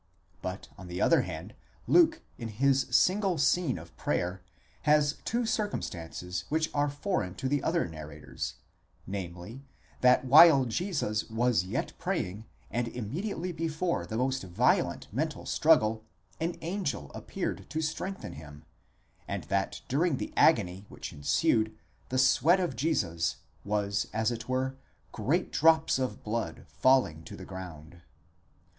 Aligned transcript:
But, 0.41 0.67
on 0.79 0.87
the 0.87 0.99
other 0.99 1.21
hand, 1.21 1.53
Luke 1.85 2.23
in 2.39 2.47
his 2.47 2.87
single 2.89 3.37
scene 3.37 3.77
of 3.77 3.95
prayer, 3.97 4.41
has 4.89 5.17
two 5.25 5.45
circumstances 5.45 6.45
which 6.49 6.71
are 6.73 6.89
foreign 6.89 7.35
to 7.35 7.47
the 7.47 7.61
other 7.61 7.87
narrators, 7.87 8.55
namely, 9.05 9.63
that 9.99 10.25
while 10.25 10.65
Jesus 10.65 11.29
was 11.29 11.65
yet 11.65 11.93
praying, 11.99 12.45
and 12.71 12.87
immediately 12.87 13.51
before 13.51 14.07
the 14.07 14.17
most 14.17 14.41
violent 14.41 15.07
mental 15.11 15.45
struggle, 15.45 16.03
an 16.39 16.55
angel 16.61 17.11
appeared 17.13 17.69
to 17.69 17.79
strengthen 17.79 18.33
him, 18.33 18.65
and 19.27 19.43
that 19.49 19.81
during 19.87 20.17
the 20.17 20.33
agony 20.35 20.81
ἀγωνία 20.81 20.89
which 20.89 21.13
ensued, 21.13 21.77
the 22.09 22.17
sweat 22.17 22.59
of 22.59 22.75
Jesus 22.75 23.35
was 23.63 24.07
as 24.13 24.31
it 24.31 24.49
were 24.49 24.75
great 25.11 25.51
drops 25.51 25.99
of 25.99 26.23
blood 26.23 26.65
falling 26.67 27.23
to 27.23 27.37
the 27.37 27.45
ground. 27.45 28.01